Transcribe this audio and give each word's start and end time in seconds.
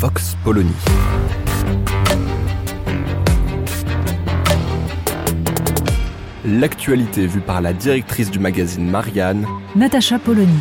Vox 0.00 0.36
Polony. 0.44 0.70
L'actualité 6.44 7.26
vue 7.26 7.40
par 7.40 7.60
la 7.60 7.72
directrice 7.72 8.30
du 8.30 8.38
magazine 8.38 8.88
Marianne, 8.88 9.44
Natacha 9.74 10.20
Polony. 10.20 10.60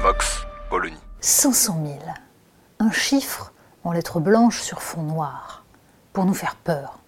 Vox 0.00 0.46
Polony. 0.70 0.96
500 1.20 1.78
000. 1.84 1.98
Un 2.78 2.90
chiffre 2.90 3.52
en 3.84 3.92
lettres 3.92 4.20
blanches 4.20 4.62
sur 4.62 4.80
fond 4.80 5.02
noir, 5.02 5.66
pour 6.14 6.24
nous 6.24 6.32
faire 6.32 6.56
peur. 6.56 7.00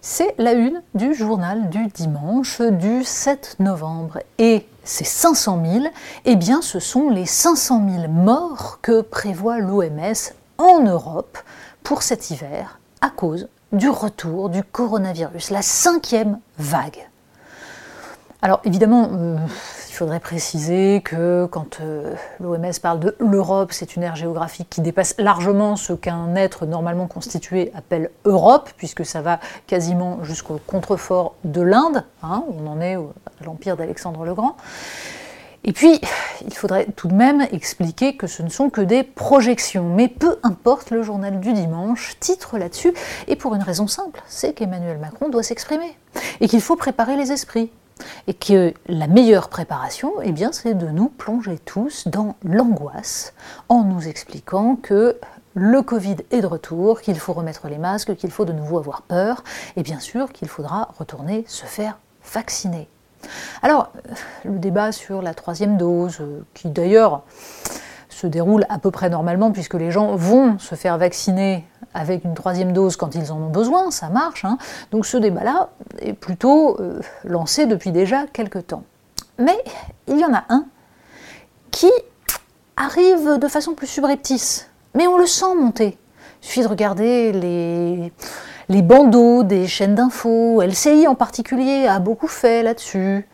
C'est 0.00 0.34
la 0.38 0.54
une 0.54 0.82
du 0.94 1.12
journal 1.12 1.68
du 1.68 1.88
dimanche 1.88 2.62
du 2.62 3.04
7 3.04 3.56
novembre. 3.60 4.20
Et 4.38 4.66
ces 4.84 5.04
500 5.04 5.62
000, 5.64 5.84
eh 6.24 6.36
bien, 6.36 6.62
ce 6.62 6.80
sont 6.80 7.08
les 7.10 7.26
500 7.26 7.82
000 8.00 8.08
morts 8.08 8.78
que 8.82 9.00
prévoit 9.00 9.58
l'OMS 9.58 10.32
en 10.58 10.80
Europe 10.80 11.38
pour 11.82 12.02
cet 12.02 12.30
hiver 12.30 12.78
à 13.00 13.10
cause 13.10 13.48
du 13.72 13.88
retour 13.88 14.50
du 14.50 14.62
coronavirus, 14.62 15.50
la 15.50 15.62
cinquième 15.62 16.38
vague. 16.58 17.08
Alors 18.42 18.60
évidemment, 18.64 19.08
euh, 19.12 19.36
il 19.92 19.94
faudrait 19.94 20.20
préciser 20.20 21.02
que 21.04 21.44
quand 21.44 21.80
euh, 21.82 22.14
l'OMS 22.40 22.72
parle 22.80 22.98
de 22.98 23.14
l'Europe, 23.20 23.72
c'est 23.72 23.94
une 23.94 24.02
aire 24.02 24.16
géographique 24.16 24.70
qui 24.70 24.80
dépasse 24.80 25.14
largement 25.18 25.76
ce 25.76 25.92
qu'un 25.92 26.34
être 26.34 26.64
normalement 26.64 27.06
constitué 27.06 27.70
appelle 27.76 28.10
Europe, 28.24 28.70
puisque 28.78 29.04
ça 29.04 29.20
va 29.20 29.38
quasiment 29.66 30.24
jusqu'au 30.24 30.58
contrefort 30.66 31.34
de 31.44 31.60
l'Inde, 31.60 32.04
hein, 32.22 32.42
on 32.48 32.66
en 32.68 32.80
est 32.80 32.94
à 32.94 33.44
l'empire 33.44 33.76
d'Alexandre 33.76 34.24
le 34.24 34.32
Grand. 34.32 34.56
Et 35.62 35.74
puis, 35.74 36.00
il 36.46 36.54
faudrait 36.54 36.86
tout 36.96 37.08
de 37.08 37.14
même 37.14 37.46
expliquer 37.52 38.16
que 38.16 38.26
ce 38.26 38.42
ne 38.42 38.48
sont 38.48 38.70
que 38.70 38.80
des 38.80 39.02
projections. 39.02 39.84
Mais 39.84 40.08
peu 40.08 40.38
importe, 40.42 40.90
le 40.90 41.02
journal 41.02 41.38
du 41.38 41.52
dimanche 41.52 42.16
titre 42.18 42.56
là-dessus, 42.56 42.94
et 43.28 43.36
pour 43.36 43.54
une 43.54 43.62
raison 43.62 43.86
simple, 43.86 44.22
c'est 44.26 44.54
qu'Emmanuel 44.54 44.96
Macron 44.96 45.28
doit 45.28 45.42
s'exprimer, 45.42 45.98
et 46.40 46.48
qu'il 46.48 46.62
faut 46.62 46.76
préparer 46.76 47.18
les 47.18 47.30
esprits. 47.30 47.70
Et 48.26 48.34
que 48.34 48.74
la 48.86 49.06
meilleure 49.06 49.48
préparation, 49.48 50.12
eh 50.22 50.32
bien, 50.32 50.52
c'est 50.52 50.74
de 50.74 50.86
nous 50.86 51.08
plonger 51.08 51.58
tous 51.58 52.08
dans 52.08 52.36
l'angoisse, 52.44 53.34
en 53.68 53.84
nous 53.84 54.08
expliquant 54.08 54.76
que 54.76 55.16
le 55.54 55.82
Covid 55.82 56.16
est 56.30 56.40
de 56.40 56.46
retour, 56.46 57.00
qu'il 57.00 57.18
faut 57.18 57.32
remettre 57.32 57.68
les 57.68 57.78
masques, 57.78 58.14
qu'il 58.16 58.30
faut 58.30 58.44
de 58.44 58.52
nouveau 58.52 58.78
avoir 58.78 59.02
peur, 59.02 59.44
et 59.76 59.82
bien 59.82 60.00
sûr 60.00 60.32
qu'il 60.32 60.48
faudra 60.48 60.88
retourner 60.98 61.44
se 61.46 61.66
faire 61.66 61.98
vacciner. 62.32 62.88
Alors, 63.62 63.92
euh, 63.96 64.14
le 64.44 64.58
débat 64.58 64.92
sur 64.92 65.22
la 65.22 65.34
troisième 65.34 65.76
dose, 65.76 66.18
euh, 66.20 66.40
qui 66.54 66.68
d'ailleurs 66.68 67.22
se 68.22 68.28
déroule 68.28 68.64
à 68.68 68.78
peu 68.78 68.92
près 68.92 69.10
normalement, 69.10 69.50
puisque 69.50 69.74
les 69.74 69.90
gens 69.90 70.14
vont 70.14 70.56
se 70.60 70.76
faire 70.76 70.96
vacciner 70.96 71.64
avec 71.92 72.24
une 72.24 72.34
troisième 72.34 72.72
dose 72.72 72.96
quand 72.96 73.16
ils 73.16 73.32
en 73.32 73.36
ont 73.36 73.50
besoin, 73.50 73.90
ça 73.90 74.10
marche. 74.10 74.44
hein. 74.44 74.58
Donc 74.92 75.06
ce 75.06 75.16
débat-là 75.16 75.70
est 75.98 76.12
plutôt 76.12 76.80
euh, 76.80 77.00
lancé 77.24 77.66
depuis 77.66 77.90
déjà 77.90 78.26
quelques 78.32 78.68
temps. 78.68 78.84
Mais 79.38 79.58
il 80.06 80.20
y 80.20 80.24
en 80.24 80.32
a 80.32 80.44
un 80.50 80.66
qui 81.72 81.90
arrive 82.76 83.38
de 83.40 83.48
façon 83.48 83.74
plus 83.74 83.88
subreptice, 83.88 84.68
mais 84.94 85.08
on 85.08 85.18
le 85.18 85.26
sent 85.26 85.54
monter. 85.60 85.98
Il 86.42 86.46
suffit 86.46 86.62
de 86.62 86.68
regarder 86.68 87.32
les, 87.32 88.82
bandeaux 88.82 89.42
des 89.42 89.66
chaînes 89.66 89.96
d'infos, 89.96 90.62
LCI 90.62 91.08
en 91.08 91.16
particulier 91.16 91.86
a 91.88 91.98
beaucoup 91.98 92.28
fait 92.28 92.62
là-dessus. 92.62 93.26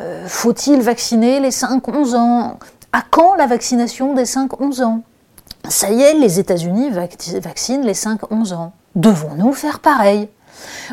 Euh, 0.00 0.26
Faut-il 0.26 0.80
vacciner 0.82 1.38
les 1.38 1.50
5-11 1.50 2.16
ans? 2.16 2.58
À 2.92 3.02
quand 3.02 3.34
la 3.34 3.46
vaccination 3.46 4.14
des 4.14 4.24
5-11 4.24 4.82
ans? 4.82 5.02
Ça 5.68 5.90
y 5.90 6.00
est, 6.02 6.14
les 6.14 6.38
États-Unis 6.38 6.90
vac- 6.90 7.38
vaccinent 7.40 7.82
les 7.84 7.94
5-11 7.94 8.54
ans. 8.54 8.72
Devons-nous 8.94 9.52
faire 9.52 9.80
pareil? 9.80 10.28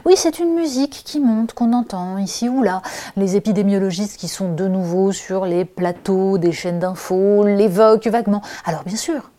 Oui, 0.05 0.13
c'est 0.17 0.39
une 0.39 0.53
musique 0.53 1.01
qui 1.05 1.19
monte, 1.19 1.53
qu'on 1.53 1.73
entend 1.73 2.17
ici 2.17 2.50
ou 2.50 2.61
là. 2.61 2.81
Les 3.16 3.35
épidémiologistes 3.35 4.17
qui 4.17 4.28
sont 4.28 4.53
de 4.53 4.67
nouveau 4.67 5.11
sur 5.11 5.45
les 5.45 5.66
plateaux 5.66 6.38
des 6.38 6.51
chaînes 6.51 6.79
d'infos 6.79 7.44
l'évoquent 7.45 8.07
vaguement. 8.07 8.41
Alors 8.66 8.84
bien 8.84 8.97
sûr, 8.97 9.31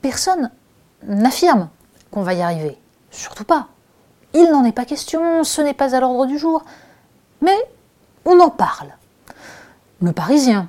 personne 0.00 0.50
n'affirme 1.06 1.68
qu'on 2.10 2.22
va 2.22 2.34
y 2.34 2.42
arriver. 2.42 2.78
Surtout 3.10 3.44
pas. 3.44 3.68
Il 4.34 4.50
n'en 4.50 4.64
est 4.64 4.72
pas 4.72 4.86
question, 4.86 5.44
ce 5.44 5.60
n'est 5.60 5.74
pas 5.74 5.94
à 5.94 6.00
l'ordre 6.00 6.26
du 6.26 6.38
jour. 6.38 6.64
Mais 7.42 7.56
on 8.24 8.40
en 8.40 8.50
parle. 8.50 8.88
Le 10.00 10.12
Parisien 10.12 10.68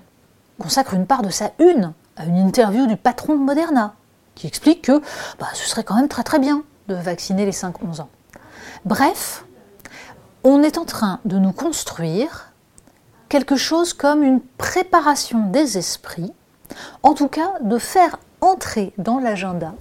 consacre 0.59 0.93
une 0.93 1.05
part 1.05 1.21
de 1.21 1.29
sa 1.29 1.51
une 1.59 1.93
à 2.15 2.25
une 2.25 2.37
interview 2.37 2.85
du 2.85 2.95
patron 2.95 3.33
de 3.33 3.39
Moderna, 3.39 3.95
qui 4.35 4.47
explique 4.47 4.83
que 4.83 5.01
bah, 5.39 5.47
ce 5.53 5.67
serait 5.67 5.83
quand 5.83 5.95
même 5.95 6.07
très 6.07 6.23
très 6.23 6.39
bien 6.39 6.63
de 6.87 6.95
vacciner 6.95 7.45
les 7.45 7.51
5-11 7.51 8.01
ans. 8.01 8.09
Bref, 8.85 9.45
on 10.43 10.61
est 10.61 10.77
en 10.77 10.85
train 10.85 11.19
de 11.25 11.37
nous 11.37 11.53
construire 11.53 12.51
quelque 13.29 13.55
chose 13.55 13.93
comme 13.93 14.23
une 14.23 14.41
préparation 14.41 15.49
des 15.49 15.77
esprits, 15.77 16.33
en 17.01 17.13
tout 17.13 17.29
cas 17.29 17.53
de 17.61 17.77
faire 17.77 18.19
entrer 18.41 18.93
dans 18.97 19.19
l'agenda 19.19 19.73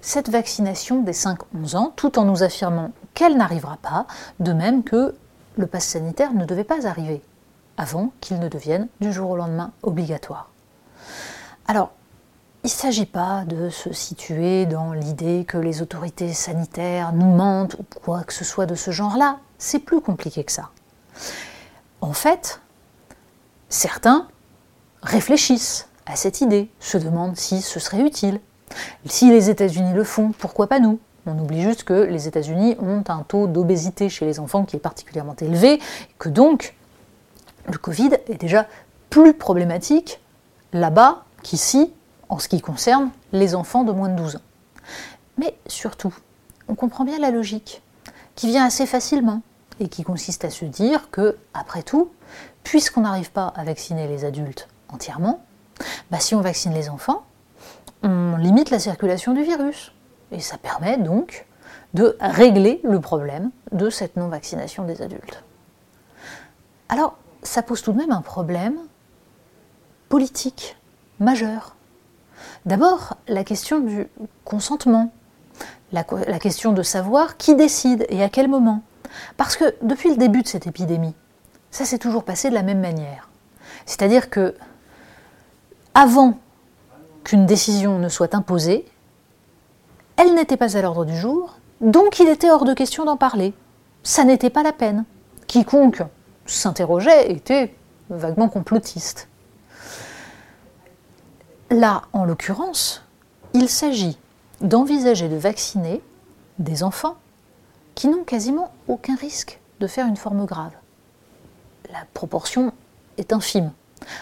cette 0.00 0.30
vaccination 0.30 1.02
des 1.02 1.12
5-11 1.12 1.76
ans, 1.76 1.92
tout 1.94 2.18
en 2.18 2.24
nous 2.24 2.42
affirmant 2.42 2.92
qu'elle 3.12 3.36
n'arrivera 3.36 3.76
pas, 3.82 4.06
de 4.38 4.52
même 4.52 4.82
que 4.82 5.14
le 5.56 5.66
pass 5.66 5.84
sanitaire 5.84 6.32
ne 6.32 6.46
devait 6.46 6.64
pas 6.64 6.86
arriver 6.86 7.22
avant 7.76 8.12
qu'il 8.20 8.38
ne 8.38 8.48
devienne 8.48 8.88
du 9.00 9.12
jour 9.12 9.30
au 9.30 9.36
lendemain 9.36 9.72
obligatoire. 9.82 10.50
Alors, 11.66 11.92
il 12.62 12.66
ne 12.66 12.70
s'agit 12.70 13.06
pas 13.06 13.44
de 13.46 13.70
se 13.70 13.92
situer 13.92 14.66
dans 14.66 14.92
l'idée 14.92 15.46
que 15.48 15.56
les 15.56 15.80
autorités 15.80 16.34
sanitaires 16.34 17.12
nous 17.14 17.34
mentent 17.34 17.74
ou 17.74 17.84
quoi 18.02 18.22
que 18.22 18.34
ce 18.34 18.44
soit 18.44 18.66
de 18.66 18.74
ce 18.74 18.90
genre-là. 18.90 19.38
C'est 19.56 19.78
plus 19.78 20.02
compliqué 20.02 20.44
que 20.44 20.52
ça. 20.52 20.68
En 22.02 22.12
fait, 22.12 22.60
certains 23.70 24.28
réfléchissent 25.02 25.88
à 26.04 26.16
cette 26.16 26.42
idée, 26.42 26.70
se 26.80 26.98
demandent 26.98 27.36
si 27.36 27.62
ce 27.62 27.80
serait 27.80 28.02
utile. 28.02 28.40
Si 29.06 29.30
les 29.30 29.48
États-Unis 29.48 29.94
le 29.94 30.04
font, 30.04 30.32
pourquoi 30.38 30.66
pas 30.66 30.80
nous? 30.80 30.98
On 31.26 31.38
oublie 31.38 31.62
juste 31.62 31.84
que 31.84 31.94
les 31.94 32.28
États-Unis 32.28 32.76
ont 32.80 33.04
un 33.08 33.22
taux 33.22 33.46
d'obésité 33.46 34.08
chez 34.08 34.26
les 34.26 34.40
enfants 34.40 34.64
qui 34.64 34.76
est 34.76 34.80
particulièrement 34.80 35.36
élevé, 35.40 35.80
que 36.18 36.28
donc 36.28 36.74
le 37.66 37.78
Covid 37.78 38.10
est 38.28 38.40
déjà 38.40 38.66
plus 39.10 39.34
problématique 39.34 40.20
là-bas 40.72 41.24
qu'ici 41.42 41.92
en 42.28 42.38
ce 42.38 42.48
qui 42.48 42.60
concerne 42.60 43.10
les 43.32 43.54
enfants 43.54 43.84
de 43.84 43.92
moins 43.92 44.08
de 44.08 44.16
12 44.16 44.36
ans. 44.36 44.42
Mais 45.38 45.56
surtout, 45.66 46.14
on 46.68 46.74
comprend 46.74 47.04
bien 47.04 47.18
la 47.18 47.30
logique 47.30 47.82
qui 48.36 48.46
vient 48.46 48.64
assez 48.64 48.86
facilement 48.86 49.42
et 49.80 49.88
qui 49.88 50.04
consiste 50.04 50.44
à 50.44 50.50
se 50.50 50.64
dire 50.64 51.10
que, 51.10 51.36
après 51.54 51.82
tout, 51.82 52.10
puisqu'on 52.62 53.00
n'arrive 53.00 53.32
pas 53.32 53.48
à 53.56 53.64
vacciner 53.64 54.06
les 54.06 54.24
adultes 54.24 54.68
entièrement, 54.88 55.42
bah, 56.10 56.20
si 56.20 56.34
on 56.34 56.40
vaccine 56.40 56.74
les 56.74 56.88
enfants, 56.88 57.24
on 58.02 58.36
limite 58.36 58.70
la 58.70 58.78
circulation 58.78 59.32
du 59.32 59.42
virus. 59.42 59.92
Et 60.32 60.40
ça 60.40 60.58
permet 60.58 60.96
donc 60.96 61.46
de 61.94 62.16
régler 62.20 62.80
le 62.84 63.00
problème 63.00 63.50
de 63.72 63.90
cette 63.90 64.16
non-vaccination 64.16 64.84
des 64.84 65.02
adultes. 65.02 65.42
Alors, 66.88 67.16
ça 67.42 67.62
pose 67.62 67.82
tout 67.82 67.92
de 67.92 67.98
même 67.98 68.12
un 68.12 68.22
problème 68.22 68.78
politique 70.08 70.76
majeur. 71.18 71.76
D'abord, 72.66 73.16
la 73.28 73.44
question 73.44 73.80
du 73.80 74.08
consentement, 74.44 75.12
la, 75.92 76.04
question 76.04 76.72
de 76.72 76.82
savoir 76.82 77.36
qui 77.36 77.54
décide 77.54 78.06
et 78.08 78.22
à 78.22 78.28
quel 78.28 78.48
moment. 78.48 78.82
Parce 79.36 79.56
que 79.56 79.74
depuis 79.82 80.10
le 80.10 80.16
début 80.16 80.42
de 80.42 80.48
cette 80.48 80.66
épidémie, 80.66 81.14
ça 81.70 81.84
s'est 81.84 81.98
toujours 81.98 82.24
passé 82.24 82.48
de 82.48 82.54
la 82.54 82.62
même 82.62 82.80
manière. 82.80 83.28
C'est-à-dire 83.86 84.30
que, 84.30 84.54
avant 85.94 86.38
qu'une 87.24 87.46
décision 87.46 87.98
ne 87.98 88.08
soit 88.08 88.34
imposée, 88.34 88.86
elle 90.16 90.34
n'était 90.34 90.56
pas 90.56 90.76
à 90.76 90.82
l'ordre 90.82 91.04
du 91.04 91.16
jour, 91.16 91.56
donc 91.80 92.20
il 92.20 92.28
était 92.28 92.50
hors 92.50 92.64
de 92.64 92.74
question 92.74 93.04
d'en 93.04 93.16
parler. 93.16 93.54
Ça 94.02 94.24
n'était 94.24 94.50
pas 94.50 94.62
la 94.62 94.72
peine. 94.72 95.04
quiconque 95.46 96.02
s'interrogeait 96.54 97.30
était 97.30 97.74
vaguement 98.08 98.48
complotiste. 98.48 99.28
Là, 101.70 102.02
en 102.12 102.24
l'occurrence, 102.24 103.02
il 103.54 103.68
s'agit 103.68 104.18
d'envisager 104.60 105.28
de 105.28 105.36
vacciner 105.36 106.02
des 106.58 106.82
enfants 106.82 107.16
qui 107.94 108.08
n'ont 108.08 108.24
quasiment 108.24 108.72
aucun 108.88 109.14
risque 109.14 109.60
de 109.80 109.86
faire 109.86 110.06
une 110.06 110.16
forme 110.16 110.44
grave. 110.44 110.72
La 111.92 112.04
proportion 112.14 112.72
est 113.18 113.32
infime. 113.32 113.72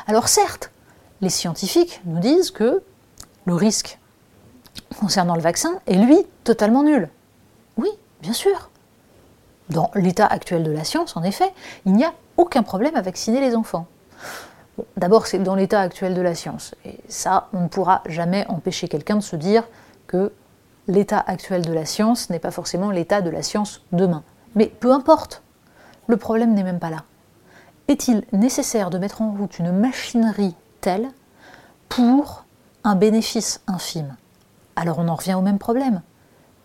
Alors 0.06 0.28
certes, 0.28 0.70
les 1.20 1.30
scientifiques 1.30 2.00
nous 2.04 2.20
disent 2.20 2.50
que 2.50 2.82
le 3.44 3.54
risque 3.54 3.98
concernant 5.00 5.34
le 5.34 5.40
vaccin 5.40 5.80
est, 5.86 5.94
lui, 5.94 6.18
totalement 6.44 6.82
nul. 6.82 7.08
Oui, 7.76 7.88
bien 8.20 8.32
sûr. 8.32 8.70
Dans 9.70 9.90
l'état 9.94 10.26
actuel 10.26 10.62
de 10.62 10.70
la 10.70 10.84
science, 10.84 11.16
en 11.16 11.22
effet, 11.22 11.52
il 11.84 11.92
n'y 11.92 12.04
a 12.04 12.12
aucun 12.36 12.62
problème 12.62 12.96
à 12.96 13.02
vacciner 13.02 13.40
les 13.40 13.54
enfants. 13.54 13.86
D'abord, 14.96 15.26
c'est 15.26 15.38
dans 15.38 15.54
l'état 15.54 15.80
actuel 15.80 16.14
de 16.14 16.22
la 16.22 16.34
science. 16.34 16.74
Et 16.84 16.98
ça, 17.08 17.48
on 17.52 17.62
ne 17.62 17.68
pourra 17.68 18.02
jamais 18.06 18.46
empêcher 18.48 18.88
quelqu'un 18.88 19.16
de 19.16 19.22
se 19.22 19.36
dire 19.36 19.64
que 20.06 20.32
l'état 20.86 21.22
actuel 21.26 21.62
de 21.62 21.72
la 21.72 21.84
science 21.84 22.30
n'est 22.30 22.38
pas 22.38 22.50
forcément 22.50 22.90
l'état 22.90 23.20
de 23.20 23.30
la 23.30 23.42
science 23.42 23.82
demain. 23.92 24.22
Mais 24.54 24.66
peu 24.66 24.92
importe, 24.92 25.42
le 26.06 26.16
problème 26.16 26.54
n'est 26.54 26.62
même 26.62 26.78
pas 26.78 26.90
là. 26.90 27.04
Est-il 27.88 28.24
nécessaire 28.32 28.90
de 28.90 28.98
mettre 28.98 29.22
en 29.22 29.32
route 29.32 29.58
une 29.58 29.72
machinerie 29.72 30.54
telle 30.80 31.08
pour 31.88 32.44
un 32.84 32.94
bénéfice 32.94 33.60
infime? 33.66 34.16
Alors 34.76 34.98
on 34.98 35.08
en 35.08 35.14
revient 35.14 35.34
au 35.34 35.42
même 35.42 35.58
problème. 35.58 36.02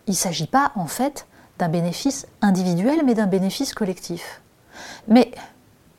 Il 0.08 0.12
ne 0.12 0.18
s'agit 0.18 0.48
pas 0.48 0.72
en 0.76 0.86
fait 0.86 1.28
d'un 1.63 1.69
bénéfice 1.69 2.27
individuel, 2.42 3.04
mais 3.06 3.13
d'un 3.13 3.25
bénéfice 3.25 3.74
collectif. 3.74 4.42
Mais 5.07 5.31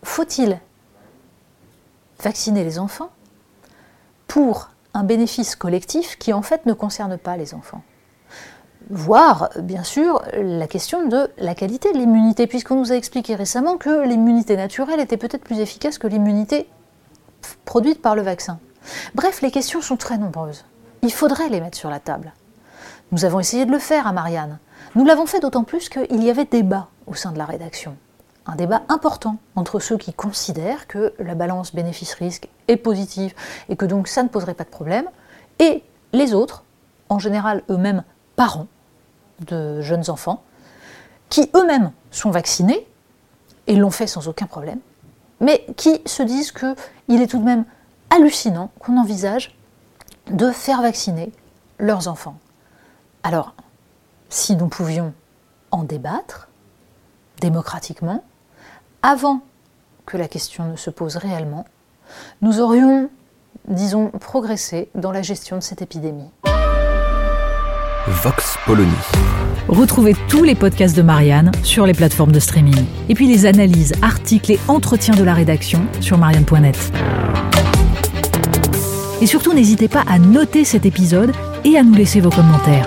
faut-il 0.02 0.60
vacciner 2.22 2.64
les 2.64 2.78
enfants 2.78 3.08
pour 4.28 4.68
un 4.92 5.04
bénéfice 5.04 5.56
collectif 5.56 6.18
qui 6.18 6.34
en 6.34 6.42
fait 6.42 6.66
ne 6.66 6.74
concerne 6.74 7.16
pas 7.16 7.38
les 7.38 7.54
enfants? 7.54 7.82
Voire, 8.90 9.48
bien 9.58 9.84
sûr, 9.84 10.22
la 10.34 10.66
question 10.66 11.08
de 11.08 11.30
la 11.38 11.54
qualité 11.54 11.90
de 11.94 11.96
l'immunité, 11.96 12.46
puisqu'on 12.46 12.76
nous 12.76 12.92
a 12.92 12.96
expliqué 12.96 13.34
récemment 13.34 13.78
que 13.78 14.06
l'immunité 14.06 14.58
naturelle 14.58 15.00
était 15.00 15.16
peut-être 15.16 15.44
plus 15.44 15.60
efficace 15.60 15.96
que 15.96 16.06
l'immunité 16.06 16.68
produite 17.64 18.02
par 18.02 18.14
le 18.14 18.20
vaccin. 18.20 18.58
Bref, 19.14 19.40
les 19.40 19.50
questions 19.50 19.80
sont 19.80 19.96
très 19.96 20.18
nombreuses. 20.18 20.66
Il 21.00 21.12
faudrait 21.12 21.48
les 21.48 21.62
mettre 21.62 21.78
sur 21.78 21.88
la 21.88 22.00
table. 22.00 22.34
Nous 23.12 23.24
avons 23.24 23.40
essayé 23.40 23.66
de 23.66 23.72
le 23.72 23.78
faire 23.78 24.06
à 24.06 24.12
Marianne. 24.12 24.58
Nous 24.94 25.04
l'avons 25.04 25.26
fait 25.26 25.40
d'autant 25.40 25.64
plus 25.64 25.88
qu'il 25.88 26.22
y 26.22 26.30
avait 26.30 26.44
débat 26.44 26.88
au 27.06 27.14
sein 27.14 27.32
de 27.32 27.38
la 27.38 27.44
rédaction 27.44 27.96
un 28.46 28.56
débat 28.56 28.82
important 28.88 29.38
entre 29.56 29.80
ceux 29.80 29.96
qui 29.96 30.12
considèrent 30.12 30.86
que 30.86 31.14
la 31.18 31.34
balance 31.34 31.74
bénéfice-risque 31.74 32.48
est 32.68 32.76
positive 32.76 33.34
et 33.68 33.76
que 33.76 33.86
donc 33.86 34.08
ça 34.08 34.22
ne 34.22 34.28
poserait 34.28 34.54
pas 34.54 34.64
de 34.64 34.70
problème, 34.70 35.06
et 35.58 35.82
les 36.12 36.34
autres, 36.34 36.64
en 37.08 37.18
général 37.18 37.62
eux-mêmes 37.70 38.04
parents 38.36 38.66
de 39.40 39.80
jeunes 39.80 40.10
enfants, 40.10 40.42
qui 41.28 41.50
eux-mêmes 41.54 41.92
sont 42.10 42.30
vaccinés 42.30 42.86
et 43.66 43.76
l'ont 43.76 43.90
fait 43.90 44.06
sans 44.06 44.28
aucun 44.28 44.46
problème, 44.46 44.80
mais 45.40 45.64
qui 45.76 46.02
se 46.06 46.22
disent 46.22 46.52
qu'il 46.52 47.22
est 47.22 47.26
tout 47.26 47.38
de 47.38 47.44
même 47.44 47.64
hallucinant 48.10 48.70
qu'on 48.78 48.98
envisage 48.98 49.56
de 50.30 50.50
faire 50.50 50.82
vacciner 50.82 51.32
leurs 51.78 52.08
enfants. 52.08 52.36
Alors, 53.26 53.54
si 54.28 54.54
nous 54.54 54.68
pouvions 54.68 55.14
en 55.70 55.82
débattre 55.82 56.48
démocratiquement, 57.40 58.22
avant 59.02 59.40
que 60.04 60.18
la 60.18 60.28
question 60.28 60.70
ne 60.70 60.76
se 60.76 60.90
pose 60.90 61.16
réellement, 61.16 61.64
nous 62.42 62.60
aurions, 62.60 63.08
disons, 63.66 64.10
progressé 64.10 64.90
dans 64.94 65.10
la 65.10 65.22
gestion 65.22 65.56
de 65.56 65.62
cette 65.62 65.80
épidémie. 65.80 66.30
Vox 68.06 68.58
Polony. 68.66 68.92
Retrouvez 69.68 70.14
tous 70.28 70.44
les 70.44 70.54
podcasts 70.54 70.94
de 70.94 71.00
Marianne 71.00 71.50
sur 71.62 71.86
les 71.86 71.94
plateformes 71.94 72.32
de 72.32 72.40
streaming. 72.40 72.84
Et 73.08 73.14
puis 73.14 73.26
les 73.26 73.46
analyses, 73.46 73.94
articles 74.02 74.52
et 74.52 74.60
entretiens 74.68 75.14
de 75.14 75.24
la 75.24 75.32
rédaction 75.32 75.80
sur 76.02 76.18
marianne.net. 76.18 76.76
Et 79.22 79.26
surtout, 79.26 79.54
n'hésitez 79.54 79.88
pas 79.88 80.04
à 80.06 80.18
noter 80.18 80.66
cet 80.66 80.84
épisode 80.84 81.32
et 81.64 81.78
à 81.78 81.82
nous 81.82 81.94
laisser 81.94 82.20
vos 82.20 82.28
commentaires. 82.28 82.86